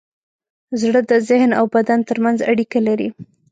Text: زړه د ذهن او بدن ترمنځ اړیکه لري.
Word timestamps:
زړه 0.81 1.01
د 1.09 1.13
ذهن 1.29 1.51
او 1.59 1.65
بدن 1.75 1.99
ترمنځ 2.09 2.39
اړیکه 2.51 2.79
لري. 2.87 3.09